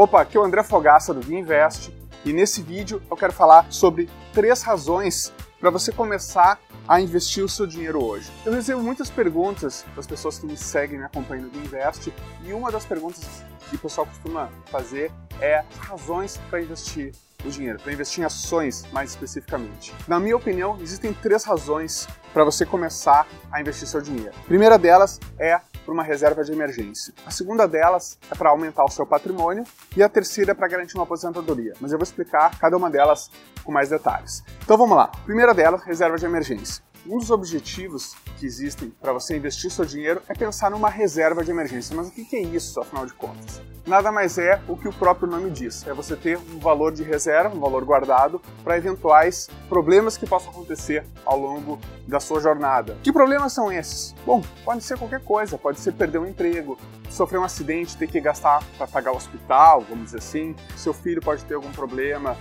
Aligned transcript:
Opa, 0.00 0.22
aqui 0.22 0.34
é 0.34 0.40
o 0.40 0.44
André 0.44 0.62
Fogaça 0.62 1.12
do 1.12 1.30
Invest 1.30 1.94
e 2.24 2.32
nesse 2.32 2.62
vídeo 2.62 3.02
eu 3.10 3.14
quero 3.18 3.34
falar 3.34 3.70
sobre 3.70 4.08
três 4.32 4.62
razões 4.62 5.30
para 5.60 5.68
você 5.68 5.92
começar 5.92 6.58
a 6.88 7.02
investir 7.02 7.44
o 7.44 7.48
seu 7.50 7.66
dinheiro 7.66 8.02
hoje. 8.02 8.32
Eu 8.46 8.54
recebo 8.54 8.82
muitas 8.82 9.10
perguntas 9.10 9.84
das 9.94 10.06
pessoas 10.06 10.38
que 10.38 10.46
me 10.46 10.56
seguem 10.56 10.98
me 10.98 11.04
acompanhando 11.04 11.50
do 11.50 11.58
Invest 11.58 12.10
e 12.42 12.52
uma 12.54 12.72
das 12.72 12.86
perguntas 12.86 13.44
que 13.68 13.76
o 13.76 13.78
pessoal 13.78 14.06
costuma 14.06 14.48
fazer 14.70 15.12
é 15.38 15.62
razões 15.80 16.38
para 16.48 16.62
investir 16.62 17.12
o 17.44 17.50
dinheiro, 17.50 17.78
para 17.78 17.92
investir 17.92 18.22
em 18.22 18.24
ações 18.24 18.86
mais 18.92 19.10
especificamente. 19.10 19.94
Na 20.08 20.18
minha 20.18 20.34
opinião, 20.34 20.78
existem 20.80 21.12
três 21.12 21.44
razões 21.44 22.08
para 22.32 22.42
você 22.42 22.64
começar 22.64 23.26
a 23.52 23.60
investir 23.60 23.86
seu 23.86 24.00
dinheiro. 24.00 24.32
A 24.34 24.46
primeira 24.46 24.78
delas 24.78 25.20
é 25.38 25.60
para 25.84 25.92
uma 25.92 26.02
reserva 26.02 26.44
de 26.44 26.52
emergência. 26.52 27.12
A 27.26 27.30
segunda 27.30 27.66
delas 27.66 28.18
é 28.30 28.34
para 28.34 28.50
aumentar 28.50 28.84
o 28.84 28.90
seu 28.90 29.06
patrimônio 29.06 29.64
e 29.96 30.02
a 30.02 30.08
terceira 30.08 30.52
é 30.52 30.54
para 30.54 30.68
garantir 30.68 30.96
uma 30.96 31.04
aposentadoria. 31.04 31.74
Mas 31.80 31.92
eu 31.92 31.98
vou 31.98 32.04
explicar 32.04 32.58
cada 32.58 32.76
uma 32.76 32.90
delas 32.90 33.30
com 33.64 33.72
mais 33.72 33.88
detalhes. 33.88 34.42
Então 34.62 34.76
vamos 34.76 34.96
lá. 34.96 35.08
Primeira 35.24 35.54
delas, 35.54 35.82
reserva 35.82 36.16
de 36.16 36.24
emergência. 36.24 36.82
Um 37.06 37.18
dos 37.18 37.30
objetivos 37.30 38.14
que 38.38 38.46
existem 38.46 38.90
para 39.00 39.12
você 39.12 39.36
investir 39.36 39.70
seu 39.70 39.84
dinheiro 39.84 40.20
é 40.28 40.34
pensar 40.34 40.70
numa 40.70 40.90
reserva 40.90 41.42
de 41.42 41.50
emergência. 41.50 41.96
Mas 41.96 42.08
o 42.08 42.10
que 42.10 42.36
é 42.36 42.42
isso, 42.42 42.78
afinal 42.80 43.06
de 43.06 43.14
contas? 43.14 43.62
Nada 43.90 44.12
mais 44.12 44.38
é 44.38 44.62
o 44.68 44.76
que 44.76 44.86
o 44.86 44.92
próprio 44.92 45.28
nome 45.28 45.50
diz: 45.50 45.84
é 45.84 45.92
você 45.92 46.14
ter 46.14 46.38
um 46.38 46.60
valor 46.60 46.92
de 46.92 47.02
reserva, 47.02 47.52
um 47.52 47.58
valor 47.58 47.84
guardado 47.84 48.40
para 48.62 48.76
eventuais 48.76 49.50
problemas 49.68 50.16
que 50.16 50.28
possam 50.28 50.50
acontecer 50.50 51.04
ao 51.26 51.36
longo 51.36 51.76
da 52.06 52.20
sua 52.20 52.40
jornada. 52.40 52.96
Que 53.02 53.12
problemas 53.12 53.52
são 53.52 53.72
esses? 53.72 54.14
Bom, 54.24 54.44
pode 54.64 54.84
ser 54.84 54.96
qualquer 54.96 55.20
coisa, 55.24 55.58
pode 55.58 55.80
ser 55.80 55.90
perder 55.90 56.18
um 56.18 56.26
emprego, 56.26 56.78
sofrer 57.10 57.38
um 57.38 57.42
acidente, 57.42 57.96
ter 57.96 58.06
que 58.06 58.20
gastar 58.20 58.62
para 58.78 58.86
pagar 58.86 59.10
o 59.10 59.16
hospital, 59.16 59.80
vamos 59.80 60.04
dizer 60.04 60.18
assim. 60.18 60.54
Seu 60.76 60.94
filho 60.94 61.20
pode 61.20 61.44
ter 61.44 61.54
algum 61.54 61.72
problema, 61.72 62.36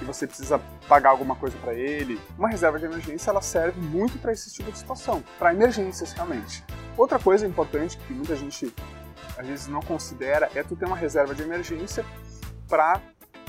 e 0.00 0.04
você 0.04 0.24
precisa 0.24 0.60
pagar 0.88 1.10
alguma 1.10 1.34
coisa 1.34 1.56
para 1.60 1.74
ele. 1.74 2.20
Uma 2.38 2.48
reserva 2.48 2.78
de 2.78 2.84
emergência 2.84 3.30
ela 3.30 3.42
serve 3.42 3.80
muito 3.80 4.20
para 4.20 4.30
esse 4.30 4.52
tipo 4.52 4.70
de 4.70 4.78
situação, 4.78 5.20
para 5.36 5.52
emergências 5.52 6.12
realmente. 6.12 6.64
Outra 6.96 7.18
coisa 7.18 7.44
importante 7.44 7.98
que 7.98 8.12
muita 8.12 8.36
gente 8.36 8.72
às 9.36 9.46
vezes 9.46 9.66
não 9.66 9.80
considera 9.80 10.50
é 10.54 10.62
tu 10.62 10.76
ter 10.76 10.86
uma 10.86 10.96
reserva 10.96 11.34
de 11.34 11.42
emergência 11.42 12.04
para 12.68 13.00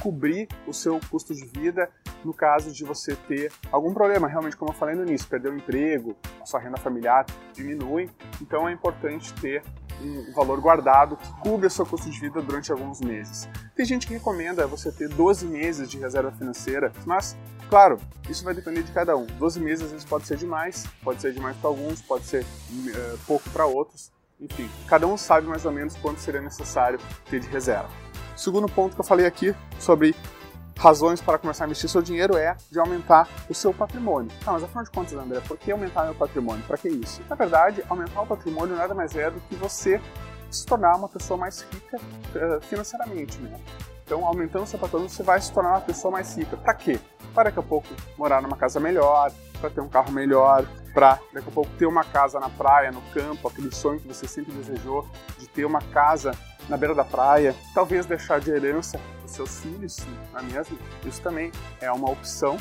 cobrir 0.01 0.47
o 0.67 0.73
seu 0.73 0.99
custo 1.09 1.33
de 1.33 1.45
vida 1.45 1.89
no 2.25 2.33
caso 2.33 2.71
de 2.71 2.83
você 2.83 3.15
ter 3.15 3.51
algum 3.71 3.93
problema, 3.93 4.27
realmente 4.27 4.55
como 4.55 4.71
eu 4.71 4.75
falei 4.75 4.95
no 4.95 5.03
início, 5.03 5.27
perder 5.27 5.49
o 5.49 5.55
emprego, 5.55 6.15
a 6.41 6.45
sua 6.45 6.59
renda 6.59 6.77
familiar 6.77 7.25
diminui, 7.53 8.09
então 8.41 8.67
é 8.67 8.71
importante 8.71 9.33
ter 9.35 9.63
um 10.01 10.33
valor 10.33 10.59
guardado 10.59 11.15
que 11.15 11.31
cubra 11.39 11.69
seu 11.69 11.85
custo 11.85 12.09
de 12.09 12.19
vida 12.19 12.41
durante 12.41 12.71
alguns 12.71 12.99
meses. 12.99 13.47
Tem 13.75 13.85
gente 13.85 14.07
que 14.07 14.13
recomenda 14.13 14.67
você 14.67 14.91
ter 14.91 15.07
12 15.07 15.45
meses 15.45 15.89
de 15.89 15.97
reserva 15.97 16.31
financeira, 16.31 16.91
mas, 17.05 17.37
claro, 17.69 17.97
isso 18.29 18.43
vai 18.43 18.53
depender 18.53 18.83
de 18.83 18.91
cada 18.91 19.15
um. 19.15 19.25
12 19.25 19.59
meses 19.59 19.85
às 19.85 19.91
vezes 19.91 20.05
pode 20.05 20.27
ser 20.27 20.37
demais, 20.37 20.85
pode 21.03 21.21
ser 21.21 21.33
demais 21.33 21.55
para 21.57 21.69
alguns, 21.69 22.01
pode 22.01 22.25
ser 22.25 22.43
uh, 22.43 23.17
pouco 23.25 23.49
para 23.51 23.65
outros. 23.65 24.11
Enfim, 24.43 24.69
cada 24.87 25.07
um 25.07 25.17
sabe 25.17 25.47
mais 25.47 25.65
ou 25.65 25.71
menos 25.71 25.95
quanto 25.95 26.19
seria 26.19 26.41
necessário 26.41 26.99
ter 27.29 27.39
de 27.39 27.47
reserva. 27.47 27.89
Segundo 28.35 28.67
ponto 28.67 28.93
que 28.93 28.99
eu 28.99 29.05
falei 29.05 29.25
aqui 29.25 29.55
sobre 29.79 30.13
razões 30.77 31.21
para 31.21 31.37
começar 31.37 31.63
a 31.63 31.67
investir 31.67 31.89
seu 31.89 32.01
dinheiro 32.01 32.35
é 32.35 32.57
de 32.69 32.77
aumentar 32.77 33.29
o 33.49 33.53
seu 33.53 33.73
patrimônio. 33.73 34.29
Ah, 34.45 34.51
mas 34.51 34.63
afinal 34.63 34.83
de 34.83 34.91
contas, 34.91 35.13
André, 35.13 35.39
por 35.47 35.57
que 35.57 35.71
aumentar 35.71 36.03
meu 36.03 36.15
patrimônio? 36.15 36.61
Para 36.65 36.77
que 36.77 36.89
isso? 36.89 37.21
Na 37.29 37.35
verdade, 37.35 37.83
aumentar 37.87 38.21
o 38.21 38.27
patrimônio 38.27 38.75
nada 38.75 38.93
mais 38.93 39.15
é 39.15 39.31
do 39.31 39.39
que 39.41 39.55
você 39.55 40.01
se 40.51 40.65
tornar 40.65 40.97
uma 40.97 41.07
pessoa 41.07 41.37
mais 41.37 41.61
rica 41.71 41.97
uh, 41.97 42.61
financeiramente, 42.65 43.37
né? 43.37 43.59
Então, 44.05 44.25
aumentando 44.25 44.63
o 44.63 44.67
seu 44.67 44.77
patrimônio, 44.77 45.09
você 45.09 45.23
vai 45.23 45.39
se 45.39 45.51
tornar 45.51 45.71
uma 45.71 45.81
pessoa 45.81 46.11
mais 46.11 46.35
rica. 46.37 46.57
Para 46.57 46.73
quê? 46.73 46.99
Para 47.33 47.45
daqui 47.45 47.59
a 47.59 47.63
pouco 47.63 47.87
morar 48.17 48.41
numa 48.41 48.57
casa 48.57 48.79
melhor, 48.79 49.31
para 49.59 49.69
ter 49.69 49.81
um 49.81 49.87
carro 49.87 50.11
melhor, 50.11 50.65
para 50.93 51.19
daqui 51.33 51.47
a 51.47 51.51
pouco 51.51 51.69
ter 51.77 51.85
uma 51.85 52.03
casa 52.03 52.39
na 52.39 52.49
praia, 52.49 52.91
no 52.91 53.01
campo, 53.13 53.47
aquele 53.47 53.73
sonho 53.73 53.99
que 53.99 54.07
você 54.07 54.27
sempre 54.27 54.51
desejou 54.53 55.07
de 55.39 55.47
ter 55.47 55.65
uma 55.65 55.81
casa 55.81 56.31
na 56.69 56.77
beira 56.77 56.93
da 56.93 57.03
praia, 57.03 57.55
talvez 57.73 58.05
deixar 58.05 58.39
de 58.39 58.51
herança 58.51 58.99
os 59.25 59.31
seus 59.31 59.59
filhos, 59.59 59.97
não 60.31 60.39
é 60.39 60.43
mesmo? 60.43 60.77
Isso 61.05 61.21
também 61.21 61.51
é 61.81 61.91
uma 61.91 62.09
opção, 62.09 62.57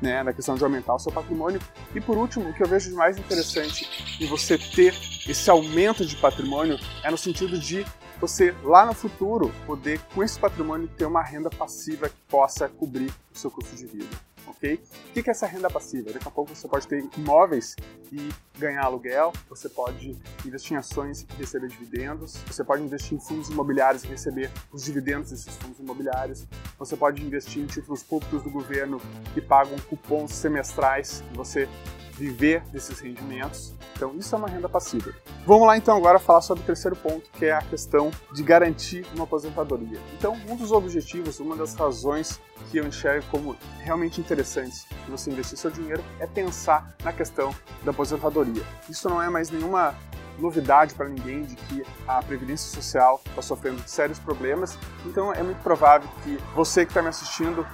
né, 0.00 0.22
na 0.22 0.32
questão 0.32 0.54
de 0.54 0.64
aumentar 0.64 0.94
o 0.94 0.98
seu 0.98 1.12
patrimônio. 1.12 1.60
E 1.94 2.00
por 2.00 2.16
último, 2.16 2.50
o 2.50 2.54
que 2.54 2.62
eu 2.62 2.68
vejo 2.68 2.90
de 2.90 2.96
mais 2.96 3.16
interessante 3.16 4.18
em 4.20 4.26
você 4.26 4.58
ter 4.58 4.94
esse 5.28 5.48
aumento 5.50 6.04
de 6.04 6.16
patrimônio 6.16 6.78
é 7.02 7.10
no 7.10 7.18
sentido 7.18 7.58
de 7.58 7.86
você 8.20 8.54
lá 8.62 8.86
no 8.86 8.94
futuro 8.94 9.52
poder 9.66 10.00
com 10.14 10.22
esse 10.22 10.38
patrimônio 10.38 10.88
ter 10.88 11.06
uma 11.06 11.22
renda 11.22 11.50
passiva 11.50 12.08
que 12.08 12.20
possa 12.28 12.68
cobrir 12.68 13.12
o 13.34 13.38
seu 13.38 13.50
custo 13.50 13.74
de 13.76 13.86
vida 13.86 14.16
ok? 14.56 14.80
O 15.10 15.12
que 15.12 15.28
é 15.28 15.30
essa 15.30 15.46
renda 15.46 15.68
passiva? 15.68 16.12
Daqui 16.12 16.26
a 16.26 16.30
pouco 16.30 16.54
você 16.54 16.66
pode 16.66 16.86
ter 16.86 17.04
imóveis 17.16 17.76
e 18.10 18.28
ganhar 18.58 18.84
aluguel, 18.84 19.32
você 19.48 19.68
pode 19.68 20.16
investir 20.44 20.72
em 20.72 20.76
ações 20.76 21.26
e 21.28 21.34
receber 21.34 21.68
dividendos, 21.68 22.36
você 22.46 22.64
pode 22.64 22.82
investir 22.82 23.16
em 23.16 23.20
fundos 23.20 23.48
imobiliários 23.48 24.04
e 24.04 24.08
receber 24.08 24.50
os 24.72 24.84
dividendos 24.84 25.30
desses 25.30 25.54
fundos 25.56 25.78
imobiliários, 25.78 26.46
você 26.78 26.96
pode 26.96 27.22
investir 27.24 27.62
em 27.62 27.66
títulos 27.66 28.02
públicos 28.02 28.42
do 28.42 28.50
governo 28.50 29.00
que 29.34 29.40
pagam 29.40 29.78
cupons 29.88 30.32
semestrais 30.32 31.22
você 31.34 31.68
viver 32.16 32.62
desses 32.72 32.98
rendimentos. 33.00 33.74
Então, 33.94 34.14
isso 34.16 34.34
é 34.34 34.38
uma 34.38 34.48
renda 34.48 34.68
passiva. 34.68 35.12
Vamos 35.46 35.66
lá 35.66 35.76
então 35.76 35.96
agora 35.96 36.18
falar 36.18 36.40
sobre 36.40 36.62
o 36.62 36.66
terceiro 36.66 36.96
ponto, 36.96 37.30
que 37.30 37.44
é 37.44 37.52
a 37.52 37.62
questão 37.62 38.10
de 38.32 38.42
garantir 38.42 39.06
uma 39.14 39.24
aposentadoria. 39.24 40.00
Então, 40.18 40.34
um 40.48 40.56
dos 40.56 40.72
objetivos, 40.72 41.40
uma 41.40 41.56
das 41.56 41.74
razões 41.74 42.40
que 42.70 42.78
eu 42.78 42.86
enxergo 42.86 43.26
como 43.30 43.56
realmente 43.80 44.20
interessantes 44.20 44.86
de 45.04 45.10
você 45.10 45.30
investir 45.30 45.58
seu 45.58 45.70
dinheiro 45.70 46.02
é 46.18 46.26
pensar 46.26 46.94
na 47.04 47.12
questão 47.12 47.54
da 47.84 47.90
aposentadoria. 47.90 48.62
Isso 48.88 49.08
não 49.08 49.22
é 49.22 49.28
mais 49.28 49.50
nenhuma 49.50 49.94
novidade 50.38 50.94
para 50.94 51.08
ninguém 51.08 51.42
de 51.42 51.56
que 51.56 51.82
a 52.06 52.22
previdência 52.22 52.70
social 52.70 53.20
está 53.24 53.40
sofrendo 53.40 53.82
sérios 53.86 54.18
problemas, 54.18 54.78
então 55.06 55.32
é 55.32 55.42
muito 55.42 55.62
provável 55.62 56.08
que 56.22 56.38
você 56.54 56.84
que 56.84 56.90
está 56.90 57.00
me 57.00 57.08
assistindo 57.08 57.66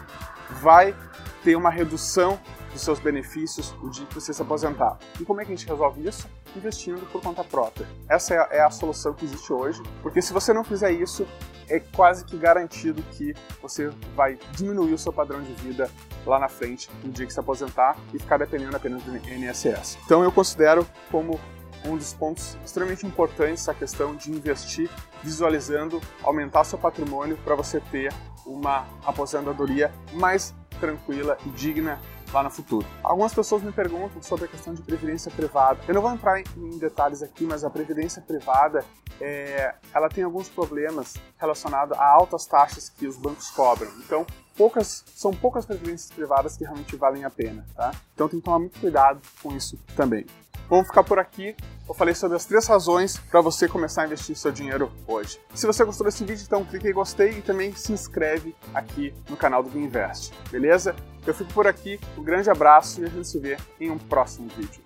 vai 0.60 0.94
ter 1.42 1.56
uma 1.56 1.70
redução 1.70 2.38
dos 2.72 2.82
seus 2.82 2.98
benefícios 2.98 3.74
o 3.82 3.90
dia 3.90 4.06
que 4.06 4.14
você 4.14 4.32
se 4.32 4.40
aposentar. 4.40 4.98
E 5.20 5.24
como 5.24 5.40
é 5.40 5.44
que 5.44 5.52
a 5.52 5.56
gente 5.56 5.68
resolve 5.68 6.06
isso? 6.06 6.28
Investindo 6.56 7.04
por 7.10 7.20
conta 7.20 7.44
própria. 7.44 7.86
Essa 8.08 8.34
é 8.34 8.38
a, 8.38 8.48
é 8.52 8.60
a 8.62 8.70
solução 8.70 9.12
que 9.12 9.24
existe 9.24 9.52
hoje, 9.52 9.82
porque 10.02 10.22
se 10.22 10.32
você 10.32 10.52
não 10.52 10.64
fizer 10.64 10.90
isso, 10.90 11.26
é 11.68 11.80
quase 11.80 12.24
que 12.24 12.36
garantido 12.36 13.02
que 13.12 13.34
você 13.60 13.90
vai 14.14 14.38
diminuir 14.52 14.92
o 14.92 14.98
seu 14.98 15.12
padrão 15.12 15.42
de 15.42 15.52
vida 15.54 15.90
lá 16.26 16.38
na 16.38 16.48
frente, 16.48 16.90
no 17.02 17.10
dia 17.10 17.26
que 17.26 17.32
se 17.32 17.40
aposentar, 17.40 17.96
e 18.12 18.18
ficar 18.18 18.38
dependendo 18.38 18.76
apenas 18.76 19.02
do 19.02 19.16
INSS. 19.16 19.98
Então 20.04 20.22
eu 20.22 20.30
considero 20.30 20.86
como 21.10 21.40
um 21.84 21.96
dos 21.96 22.12
pontos 22.12 22.56
extremamente 22.64 23.06
importantes 23.06 23.68
a 23.68 23.74
questão 23.74 24.14
de 24.14 24.30
investir 24.30 24.88
visualizando, 25.22 26.00
aumentar 26.22 26.64
seu 26.64 26.78
patrimônio 26.78 27.36
para 27.38 27.54
você 27.54 27.80
ter 27.80 28.12
uma 28.46 28.86
aposentadoria 29.04 29.92
mais 30.12 30.54
tranquila 30.80 31.36
e 31.46 31.50
digna 31.50 32.00
lá 32.32 32.42
no 32.42 32.50
futuro. 32.50 32.86
Algumas 33.02 33.34
pessoas 33.34 33.62
me 33.62 33.72
perguntam 33.72 34.22
sobre 34.22 34.46
a 34.46 34.48
questão 34.48 34.74
de 34.74 34.82
previdência 34.82 35.30
privada. 35.30 35.78
Eu 35.86 35.94
não 35.94 36.02
vou 36.02 36.12
entrar 36.12 36.40
em 36.40 36.78
detalhes 36.78 37.22
aqui, 37.22 37.44
mas 37.44 37.62
a 37.62 37.70
previdência 37.70 38.22
privada 38.22 38.84
é, 39.20 39.74
ela 39.94 40.08
tem 40.08 40.24
alguns 40.24 40.48
problemas 40.48 41.14
relacionados 41.38 41.96
a 41.98 42.04
altas 42.04 42.46
taxas 42.46 42.88
que 42.88 43.06
os 43.06 43.16
bancos 43.16 43.50
cobram. 43.50 43.90
Então, 43.98 44.26
poucas 44.56 45.04
são 45.14 45.32
poucas 45.32 45.66
previdências 45.66 46.10
privadas 46.10 46.56
que 46.56 46.64
realmente 46.64 46.96
valem 46.96 47.24
a 47.24 47.30
pena, 47.30 47.66
tá? 47.74 47.92
Então 48.14 48.28
tem 48.28 48.38
que 48.38 48.44
tomar 48.44 48.58
muito 48.58 48.80
cuidado 48.80 49.20
com 49.42 49.54
isso 49.54 49.78
também. 49.94 50.26
Vamos 50.72 50.86
ficar 50.86 51.04
por 51.04 51.18
aqui. 51.18 51.54
Eu 51.86 51.92
falei 51.92 52.14
sobre 52.14 52.34
as 52.34 52.46
três 52.46 52.66
razões 52.66 53.18
para 53.18 53.42
você 53.42 53.68
começar 53.68 54.00
a 54.00 54.06
investir 54.06 54.34
seu 54.34 54.50
dinheiro 54.50 54.90
hoje. 55.06 55.38
Se 55.54 55.66
você 55.66 55.84
gostou 55.84 56.06
desse 56.06 56.24
vídeo, 56.24 56.42
então 56.46 56.64
clique 56.64 56.88
em 56.88 56.94
gostei 56.94 57.32
e 57.32 57.42
também 57.42 57.74
se 57.74 57.92
inscreve 57.92 58.56
aqui 58.72 59.12
no 59.28 59.36
canal 59.36 59.62
do 59.62 59.78
Invest, 59.78 60.32
beleza? 60.50 60.96
Eu 61.26 61.34
fico 61.34 61.52
por 61.52 61.66
aqui, 61.66 62.00
um 62.16 62.22
grande 62.22 62.48
abraço 62.48 63.02
e 63.02 63.04
a 63.04 63.08
gente 63.08 63.28
se 63.28 63.38
vê 63.38 63.58
em 63.78 63.90
um 63.90 63.98
próximo 63.98 64.48
vídeo. 64.56 64.82